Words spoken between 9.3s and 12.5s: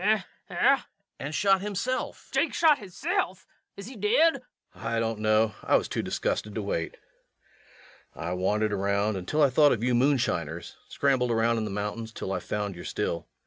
I thought of you moonshiners... scrambled around in the mountains until I